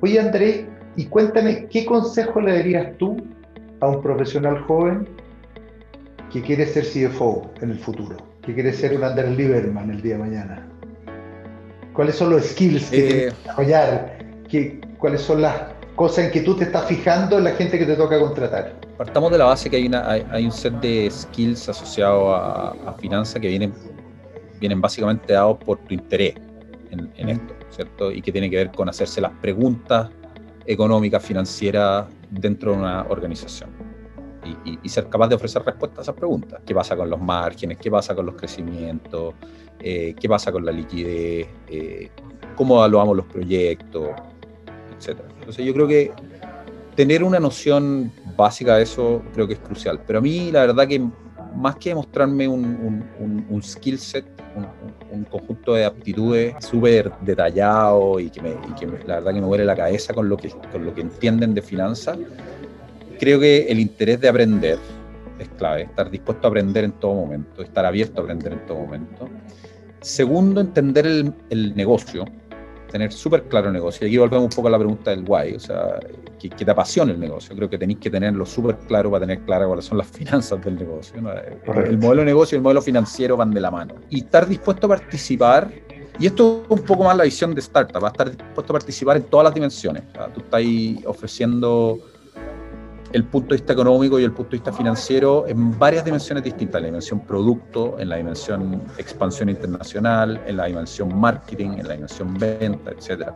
Oye, 0.00 0.18
Andrés, 0.18 0.64
y 0.96 1.04
cuéntame, 1.04 1.66
¿qué 1.66 1.84
consejo 1.84 2.40
le 2.40 2.54
darías 2.54 2.96
tú 2.96 3.18
a 3.80 3.88
un 3.88 4.00
profesional 4.00 4.58
joven 4.62 5.06
que 6.32 6.40
quiere 6.40 6.64
ser 6.64 6.86
CFO 6.86 7.50
en 7.60 7.72
el 7.72 7.78
futuro, 7.78 8.16
que 8.40 8.54
quiere 8.54 8.72
ser 8.72 8.96
un 8.96 9.04
Andrés 9.04 9.36
Lieberman 9.36 9.90
el 9.90 10.00
día 10.00 10.14
de 10.14 10.20
mañana? 10.20 10.66
¿Cuáles 11.92 12.14
son 12.14 12.30
los 12.30 12.42
skills 12.42 12.88
que 12.88 13.26
eh, 13.26 13.32
desarrollar? 13.44 14.16
¿Qué, 14.48 14.80
¿Cuáles 14.96 15.20
son 15.20 15.42
las 15.42 15.60
cosas 15.94 16.24
en 16.24 16.30
que 16.30 16.40
tú 16.40 16.56
te 16.56 16.64
estás 16.64 16.86
fijando 16.86 17.36
en 17.36 17.44
la 17.44 17.50
gente 17.50 17.78
que 17.78 17.84
te 17.84 17.96
toca 17.96 18.18
contratar? 18.18 18.76
Partamos 19.02 19.32
de 19.32 19.38
la 19.38 19.46
base 19.46 19.68
que 19.68 19.78
hay, 19.78 19.86
una, 19.88 20.08
hay, 20.08 20.44
un 20.44 20.52
set 20.52 20.74
de 20.74 21.10
skills 21.10 21.68
asociados 21.68 22.38
a, 22.86 22.94
finanzas 23.00 23.42
que 23.42 23.48
vienen, 23.48 23.74
vienen 24.60 24.80
básicamente 24.80 25.32
dados 25.32 25.58
por 25.58 25.78
tu 25.78 25.94
interés 25.94 26.36
en, 26.88 27.28
esto, 27.28 27.52
¿cierto? 27.70 28.12
Y 28.12 28.22
que 28.22 28.30
tiene 28.30 28.48
que 28.48 28.58
ver 28.58 28.70
con 28.70 28.88
hacerse 28.88 29.20
las 29.20 29.32
preguntas 29.40 30.08
económicas, 30.66 31.20
financieras 31.20 32.06
dentro 32.30 32.70
de 32.70 32.78
una 32.78 33.02
organización. 33.08 33.70
Y, 34.84 34.88
ser 34.88 35.08
capaz 35.08 35.26
de 35.26 35.34
ofrecer 35.34 35.62
respuestas 35.64 35.98
a 35.98 36.02
esas 36.02 36.14
preguntas. 36.14 36.60
¿Qué 36.64 36.72
pasa 36.72 36.94
con 36.94 37.10
los 37.10 37.20
márgenes? 37.20 37.78
¿Qué 37.78 37.90
pasa 37.90 38.14
con 38.14 38.26
los 38.26 38.36
crecimientos? 38.36 39.34
Eh, 39.80 40.14
¿Qué 40.14 40.28
pasa 40.28 40.52
con 40.52 40.64
la 40.64 40.70
liquidez? 40.70 41.48
Eh, 41.66 42.08
¿Cómo 42.54 42.76
evaluamos 42.76 43.16
los 43.16 43.26
proyectos? 43.26 44.10
Etcétera. 44.96 45.26
Entonces 45.40 45.66
yo 45.66 45.74
creo 45.74 45.88
que 45.88 46.12
tener 47.02 47.24
una 47.24 47.40
noción 47.40 48.12
básica 48.36 48.76
de 48.76 48.84
eso 48.84 49.22
creo 49.34 49.48
que 49.48 49.54
es 49.54 49.58
crucial. 49.58 49.98
Pero 50.06 50.20
a 50.20 50.22
mí 50.22 50.52
la 50.52 50.60
verdad 50.60 50.86
que 50.86 51.04
más 51.56 51.74
que 51.74 51.92
mostrarme 51.96 52.46
un, 52.46 53.04
un, 53.50 53.60
skill 53.60 53.98
set, 53.98 54.24
un, 55.10 55.24
conjunto 55.24 55.74
de 55.74 55.84
aptitudes 55.84 56.54
súper 56.60 57.10
detallado 57.22 58.20
y 58.20 58.30
que, 58.30 58.40
me, 58.40 58.50
y 58.50 58.72
que 58.78 58.86
la 59.04 59.16
verdad 59.16 59.34
que 59.34 59.40
me 59.40 59.46
huele 59.48 59.64
la 59.64 59.74
cabeza 59.74 60.14
con 60.14 60.28
lo 60.28 60.36
que, 60.36 60.50
con 60.70 60.84
lo 60.84 60.94
que 60.94 61.00
entienden 61.00 61.54
de 61.54 61.62
finanzas, 61.62 62.16
creo 63.18 63.40
que 63.40 63.66
el 63.66 63.80
interés 63.80 64.20
de 64.20 64.28
aprender 64.28 64.78
es 65.40 65.48
clave, 65.58 65.82
estar 65.82 66.08
dispuesto 66.08 66.46
a 66.46 66.50
aprender 66.50 66.84
en 66.84 66.92
todo 66.92 67.14
momento, 67.14 67.62
estar 67.62 67.84
abierto 67.84 68.20
a 68.20 68.24
aprender 68.24 68.52
en 68.52 68.64
todo 68.64 68.78
momento. 68.78 69.28
Segundo, 70.02 70.60
entender 70.60 71.06
el, 71.06 71.34
el 71.50 71.74
negocio, 71.74 72.26
tener 72.92 73.12
súper 73.12 73.44
claro 73.44 73.68
el 73.68 73.72
negocio. 73.72 74.06
Y 74.06 74.10
aquí 74.10 74.18
volvemos 74.18 74.44
un 74.44 74.50
poco 74.50 74.68
a 74.68 74.70
la 74.70 74.78
pregunta 74.78 75.10
del 75.10 75.24
why, 75.26 75.54
o 75.54 75.60
sea, 75.60 75.98
que, 76.38 76.50
te 76.50 76.70
apasiona 76.70 77.12
el 77.12 77.18
negocio. 77.18 77.56
Creo 77.56 77.68
que 77.68 77.78
tenéis 77.78 77.98
que 77.98 78.10
tenerlo 78.10 78.46
súper 78.46 78.76
claro 78.86 79.10
para 79.10 79.26
tener 79.26 79.40
claro 79.44 79.66
cuáles 79.66 79.86
son 79.86 79.98
las 79.98 80.06
finanzas 80.18 80.62
del 80.64 80.76
negocio. 80.76 81.16
El, 81.16 81.98
modelo 81.98 82.20
de 82.20 82.26
negocio 82.26 82.56
y 82.56 82.58
el 82.58 82.62
modelo 82.62 82.82
financiero 82.82 83.36
van 83.36 83.50
de 83.50 83.60
la 83.60 83.70
mano. 83.70 83.94
Y 84.10 84.20
estar 84.20 84.46
dispuesto 84.46 84.86
a 84.86 84.90
participar, 84.90 85.72
y 86.18 86.26
esto 86.26 86.64
es 86.64 86.78
un 86.78 86.84
poco 86.84 87.04
más 87.04 87.16
la 87.16 87.24
visión 87.24 87.54
de 87.54 87.60
startup, 87.60 88.02
va 88.02 88.08
a 88.08 88.12
estar 88.12 88.30
dispuesto 88.30 88.72
a 88.72 88.74
participar 88.74 89.16
en 89.16 89.24
todas 89.24 89.44
las 89.44 89.54
dimensiones. 89.54 90.04
tú 90.34 90.40
estás 90.40 90.62
ofreciendo 91.06 91.98
el 93.12 93.24
punto 93.24 93.50
de 93.50 93.56
vista 93.56 93.72
económico 93.72 94.18
y 94.18 94.24
el 94.24 94.32
punto 94.32 94.52
de 94.52 94.56
vista 94.58 94.72
financiero 94.72 95.46
en 95.46 95.78
varias 95.78 96.04
dimensiones 96.04 96.44
distintas, 96.44 96.78
en 96.78 96.82
la 96.82 96.86
dimensión 96.88 97.20
producto, 97.20 97.96
en 97.98 98.08
la 98.08 98.16
dimensión 98.16 98.82
expansión 98.98 99.48
internacional, 99.48 100.40
en 100.46 100.56
la 100.56 100.66
dimensión 100.66 101.18
marketing, 101.18 101.70
en 101.78 101.88
la 101.88 101.94
dimensión 101.94 102.34
venta, 102.38 102.90
etc. 102.90 103.30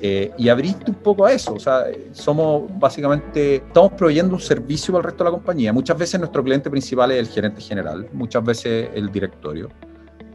Eh, 0.00 0.32
y 0.38 0.48
abriste 0.48 0.90
un 0.90 0.96
poco 0.96 1.26
a 1.26 1.32
eso, 1.32 1.54
o 1.54 1.60
sea, 1.60 1.84
somos 2.12 2.70
básicamente, 2.78 3.56
estamos 3.56 3.92
proveyendo 3.92 4.34
un 4.34 4.40
servicio 4.40 4.96
el 4.96 5.04
resto 5.04 5.24
de 5.24 5.30
la 5.30 5.36
compañía. 5.36 5.72
Muchas 5.72 5.98
veces 5.98 6.18
nuestro 6.18 6.42
cliente 6.42 6.70
principal 6.70 7.10
es 7.12 7.18
el 7.18 7.28
gerente 7.28 7.60
general, 7.60 8.08
muchas 8.12 8.42
veces 8.42 8.90
el 8.94 9.12
directorio, 9.12 9.68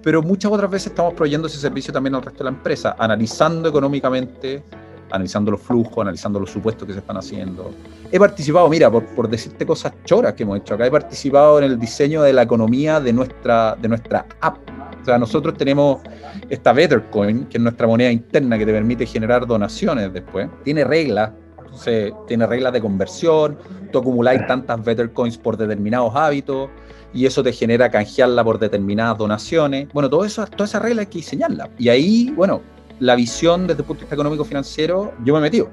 pero 0.03 0.21
muchas 0.21 0.51
otras 0.51 0.69
veces 0.69 0.87
estamos 0.87 1.15
proveyendo 1.15 1.47
ese 1.47 1.57
servicio 1.57 1.91
también 1.91 2.13
al 2.15 2.21
resto 2.21 2.43
de 2.43 2.51
la 2.51 2.55
empresa, 2.55 2.95
analizando 2.99 3.67
económicamente 3.67 4.63
analizando 5.11 5.51
los 5.51 5.61
flujos, 5.61 5.99
analizando 5.99 6.39
los 6.39 6.49
supuestos 6.49 6.87
que 6.87 6.93
se 6.93 6.99
están 6.99 7.17
haciendo. 7.17 7.71
He 8.11 8.19
participado, 8.19 8.67
mira, 8.69 8.91
por, 8.91 9.05
por, 9.15 9.29
decirte 9.29 9.65
cosas 9.65 9.93
choras 10.03 10.33
que 10.33 10.43
hemos 10.43 10.59
hecho 10.59 10.75
acá, 10.75 10.85
he 10.85 10.91
participado 10.91 11.59
en 11.59 11.65
el 11.65 11.79
diseño 11.79 12.21
de 12.21 12.33
la 12.33 12.43
economía 12.43 12.99
de 12.99 13.13
nuestra, 13.13 13.75
de 13.81 13.87
nuestra 13.87 14.25
app. 14.41 14.57
O 15.01 15.05
sea, 15.05 15.17
nosotros 15.17 15.55
tenemos 15.55 16.01
esta 16.49 16.73
Bettercoin, 16.73 17.45
que 17.45 17.57
es 17.57 17.63
nuestra 17.63 17.85
moneda 17.85 18.11
interna 18.11 18.57
que 18.57 18.65
te 18.65 18.71
permite 18.71 19.05
generar 19.05 19.45
donaciones 19.45 20.11
después. 20.11 20.49
Tiene 20.63 20.83
reglas, 20.83 21.31
entonces 21.59 22.13
tiene 22.27 22.47
reglas 22.47 22.73
de 22.73 22.81
conversión, 22.81 23.57
tú 23.91 23.99
acumuláis 23.99 24.45
tantas 24.47 24.83
Bettercoins 24.83 25.37
por 25.37 25.57
determinados 25.57 26.15
hábitos 26.15 26.69
y 27.13 27.25
eso 27.25 27.43
te 27.43 27.53
genera 27.53 27.89
canjearla 27.89 28.43
por 28.43 28.59
determinadas 28.59 29.17
donaciones. 29.17 29.87
Bueno, 29.93 30.09
todo 30.09 30.25
eso, 30.25 30.45
toda 30.47 30.65
esa 30.65 30.79
regla 30.79 31.01
hay 31.01 31.07
que 31.07 31.19
diseñarla. 31.19 31.69
Y 31.77 31.89
ahí, 31.89 32.33
bueno, 32.35 32.61
la 32.99 33.15
visión 33.15 33.67
desde 33.67 33.81
el 33.81 33.85
punto 33.85 34.01
de 34.01 34.05
vista 34.05 34.15
económico 34.15 34.45
financiero, 34.45 35.13
yo 35.23 35.33
me 35.33 35.39
he 35.39 35.41
metido 35.43 35.69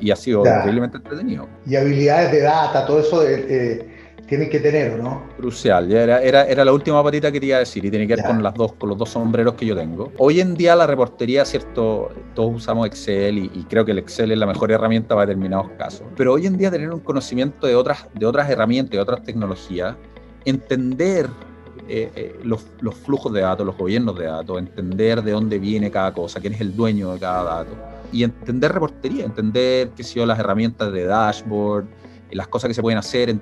y 0.00 0.10
ha 0.10 0.16
sido 0.16 0.40
increíblemente 0.40 0.98
entretenido. 0.98 1.48
Y 1.66 1.76
habilidades 1.76 2.32
de 2.32 2.40
data, 2.40 2.86
todo 2.86 3.00
eso 3.00 3.26
eh, 3.26 3.46
eh, 3.48 3.88
tienen 4.26 4.50
que 4.50 4.60
tener, 4.60 4.98
¿no? 4.98 5.22
Crucial, 5.36 5.88
ya 5.88 6.02
era, 6.02 6.22
era, 6.22 6.44
era, 6.44 6.64
la 6.64 6.72
última 6.72 7.02
patita 7.02 7.30
que 7.32 7.40
quería 7.40 7.58
decir 7.58 7.84
y 7.84 7.90
tiene 7.90 8.06
que 8.06 8.16
ver 8.16 8.24
con, 8.24 8.42
las 8.42 8.54
dos, 8.54 8.74
con 8.74 8.88
los 8.88 8.98
dos 8.98 9.10
sombreros 9.10 9.54
que 9.54 9.66
yo 9.66 9.76
tengo. 9.76 10.12
Hoy 10.18 10.40
en 10.40 10.54
día 10.54 10.76
la 10.76 10.86
reportería, 10.86 11.44
cierto, 11.44 12.10
todos 12.34 12.54
usamos 12.54 12.86
Excel 12.86 13.38
y, 13.38 13.66
creo 13.68 13.84
que 13.84 13.92
el 13.92 13.98
Excel 13.98 14.32
es 14.32 14.38
la 14.38 14.46
mejor 14.46 14.70
herramienta 14.70 15.14
para 15.14 15.26
determinados 15.26 15.70
casos, 15.78 16.06
pero 16.16 16.34
hoy 16.34 16.46
en 16.46 16.56
día 16.56 16.70
tener 16.70 16.90
un 16.92 17.00
conocimiento 17.00 17.66
de 17.66 17.74
otras, 17.74 18.06
de 18.14 18.26
otras 18.26 18.48
herramientas, 18.50 18.92
de 18.92 19.00
otras 19.00 19.22
tecnologías, 19.22 19.96
entender 20.44 21.28
eh, 21.94 22.10
eh, 22.16 22.40
los, 22.42 22.64
flujos 22.94 23.30
de 23.34 23.42
datos, 23.42 23.66
los 23.66 23.76
gobiernos 23.76 24.18
de 24.18 24.24
datos, 24.24 24.58
entender 24.58 25.22
de 25.22 25.32
dónde 25.32 25.58
viene 25.58 25.90
cada 25.90 26.14
cosa, 26.14 26.40
quién 26.40 26.54
es 26.54 26.62
el 26.62 26.74
dueño 26.74 27.12
de 27.12 27.18
cada 27.18 27.42
dato, 27.42 27.72
y 28.10 28.22
entender 28.22 28.72
reportería, 28.72 29.26
entender 29.26 29.90
qué 29.94 30.02
son 30.02 30.26
las 30.26 30.38
herramientas 30.38 30.90
de 30.90 31.04
dashboard, 31.04 31.84
eh, 32.30 32.34
las 32.34 32.48
cosas 32.48 32.68
que 32.68 32.74
se 32.74 32.80
pueden 32.80 32.98
hacer, 32.98 33.36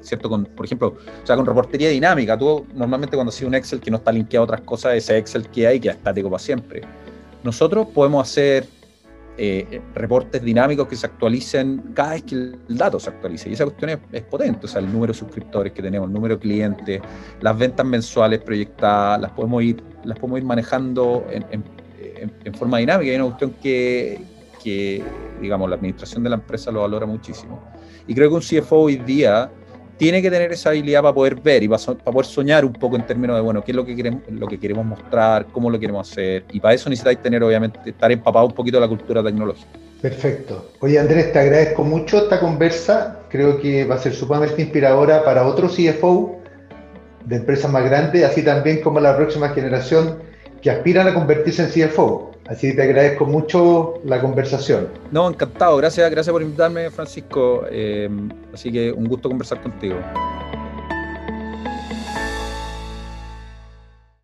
¿cierto? 0.00 0.28
Con, 0.28 0.46
por 0.46 0.66
ejemplo, 0.66 0.96
o 1.22 1.24
sea, 1.24 1.36
con 1.36 1.46
reportería 1.46 1.90
dinámica, 1.90 2.36
tú 2.36 2.66
normalmente 2.74 3.16
cuando 3.16 3.28
haces 3.28 3.46
un 3.46 3.54
Excel 3.54 3.78
que 3.78 3.92
no 3.92 3.98
está 3.98 4.10
linkeado 4.10 4.42
a 4.42 4.46
otras 4.46 4.62
cosas, 4.62 4.94
ese 4.94 5.16
Excel 5.16 5.46
que 5.48 5.68
hay 5.68 5.78
que 5.78 5.90
es 5.90 5.94
estático 5.94 6.28
para 6.28 6.42
siempre. 6.42 6.80
Nosotros 7.44 7.86
podemos 7.94 8.28
hacer 8.28 8.66
eh, 9.42 9.80
reportes 9.94 10.42
dinámicos 10.42 10.86
que 10.86 10.94
se 10.94 11.06
actualicen 11.06 11.92
cada 11.94 12.10
vez 12.10 12.24
que 12.24 12.34
el 12.34 12.58
dato 12.68 13.00
se 13.00 13.08
actualice. 13.08 13.48
Y 13.48 13.54
esa 13.54 13.64
cuestión 13.64 13.98
es, 14.12 14.22
potente, 14.24 14.66
o 14.66 14.68
sea, 14.68 14.82
el 14.82 14.92
número 14.92 15.14
de 15.14 15.18
suscriptores 15.18 15.72
que 15.72 15.80
tenemos, 15.80 16.08
el 16.08 16.12
número 16.12 16.34
de 16.34 16.40
clientes, 16.42 17.00
las 17.40 17.56
ventas 17.56 17.86
mensuales 17.86 18.40
proyectadas, 18.40 19.18
las 19.18 19.30
podemos 19.30 19.62
ir, 19.62 19.82
las 20.04 20.18
podemos 20.18 20.40
ir 20.40 20.44
manejando 20.44 21.24
en, 21.30 21.64
forma 22.52 22.76
dinámica. 22.76 23.06
Y 23.06 23.10
hay 23.12 23.16
una 23.16 23.28
cuestión 23.28 23.54
que, 23.62 24.20
que, 24.62 25.02
digamos, 25.40 25.70
la 25.70 25.76
administración 25.76 26.22
de 26.22 26.28
la 26.28 26.36
empresa 26.36 26.70
lo 26.70 26.82
valora 26.82 27.06
muchísimo. 27.06 27.62
Y 28.06 28.14
creo 28.14 28.28
que 28.28 28.34
un 28.34 28.42
CFO 28.42 28.76
hoy 28.76 28.96
día 28.96 29.50
tiene 30.00 30.22
que 30.22 30.30
tener 30.30 30.50
esa 30.50 30.70
habilidad 30.70 31.02
para 31.02 31.12
poder 31.12 31.34
ver 31.34 31.62
y 31.62 31.68
para, 31.68 31.78
poder 31.78 32.24
soñar 32.24 32.64
un 32.64 32.72
poco 32.72 32.96
en 32.96 33.06
términos 33.06 33.36
de, 33.36 33.42
bueno, 33.42 33.62
qué 33.62 33.72
es 33.72 33.76
lo 33.76 33.84
que, 33.84 33.94
queremos, 33.94 34.22
lo 34.30 34.48
que 34.48 34.58
queremos 34.58 34.86
mostrar, 34.86 35.46
cómo 35.52 35.68
lo 35.68 35.78
queremos 35.78 36.10
hacer. 36.10 36.42
Y 36.52 36.58
para 36.58 36.72
eso 36.72 36.88
necesitáis 36.88 37.20
tener, 37.20 37.42
obviamente, 37.42 37.78
estar 37.84 38.10
empapado 38.10 38.46
un 38.46 38.54
poquito 38.54 38.78
de 38.78 38.80
la 38.80 38.88
cultura 38.88 39.22
tecnológica. 39.22 39.68
Perfecto. 40.00 40.70
Oye, 40.80 40.98
Andrés, 40.98 41.34
te 41.34 41.38
agradezco 41.38 41.84
mucho 41.84 42.22
esta 42.22 42.40
conversa. 42.40 43.20
Creo 43.28 43.60
que 43.60 43.84
va 43.84 43.96
a 43.96 43.98
ser 43.98 44.14
sumamente 44.14 44.62
inspiradora 44.62 45.22
para 45.22 45.46
otros 45.46 45.76
CFO 45.76 46.40
de 47.26 47.36
empresas 47.36 47.70
más 47.70 47.84
grandes, 47.84 48.24
así 48.24 48.42
también 48.42 48.80
como 48.80 49.00
la 49.00 49.14
próxima 49.14 49.50
generación 49.50 50.18
que 50.62 50.70
aspiran 50.70 51.08
a 51.08 51.12
convertirse 51.12 51.64
en 51.64 51.88
CFO. 51.88 52.29
Así 52.50 52.70
que 52.70 52.74
te 52.74 52.82
agradezco 52.82 53.26
mucho 53.26 53.94
la 54.04 54.20
conversación. 54.20 54.88
No, 55.12 55.28
encantado. 55.28 55.76
Gracias, 55.76 56.10
gracias 56.10 56.32
por 56.32 56.42
invitarme, 56.42 56.90
Francisco. 56.90 57.64
Eh, 57.70 58.10
así 58.52 58.72
que 58.72 58.90
un 58.90 59.04
gusto 59.04 59.28
conversar 59.28 59.62
contigo. 59.62 59.94